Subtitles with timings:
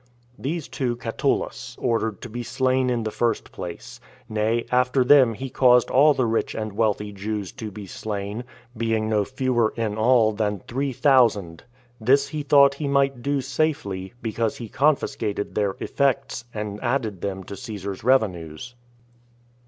[0.39, 5.51] These two Catullus ordered to be slain in the first place; nay, after them he
[5.51, 8.43] caused all the rich and wealthy Jews to be slain,
[8.75, 11.65] being no fewer in all than three thousand.
[11.99, 17.43] This he thought he might do safely, because he confiscated their effects, and added them
[17.43, 18.73] to Caesar's revenues.